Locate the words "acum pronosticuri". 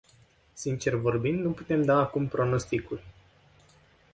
1.99-3.01